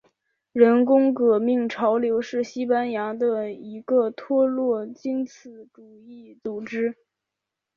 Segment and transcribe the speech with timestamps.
[0.51, 5.25] 工人革命潮流是西班牙的一个托洛茨基
[5.71, 6.95] 主义组织。